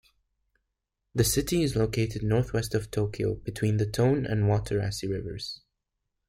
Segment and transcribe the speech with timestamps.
[1.13, 5.61] The city is located northwest of Tokyo between the Tone and Watarase rivers.